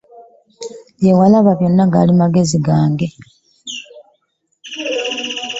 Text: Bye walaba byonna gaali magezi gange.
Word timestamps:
Bye 0.99 1.11
walaba 1.19 1.51
byonna 1.59 1.85
gaali 1.93 2.13
magezi 2.21 2.57
gange. 2.65 3.07